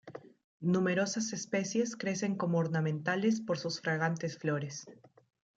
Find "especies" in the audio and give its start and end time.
1.31-1.95